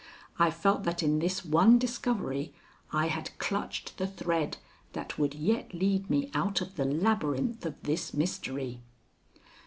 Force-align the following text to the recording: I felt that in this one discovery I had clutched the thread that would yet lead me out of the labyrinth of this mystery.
I 0.39 0.49
felt 0.49 0.81
that 0.85 1.03
in 1.03 1.19
this 1.19 1.45
one 1.45 1.77
discovery 1.77 2.55
I 2.91 3.05
had 3.05 3.37
clutched 3.37 3.99
the 3.99 4.07
thread 4.07 4.57
that 4.93 5.19
would 5.19 5.35
yet 5.35 5.75
lead 5.75 6.09
me 6.09 6.31
out 6.33 6.59
of 6.59 6.75
the 6.75 6.85
labyrinth 6.85 7.67
of 7.67 7.79
this 7.83 8.11
mystery. 8.11 8.81